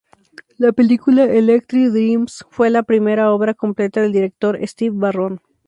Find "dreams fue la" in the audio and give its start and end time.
1.91-2.81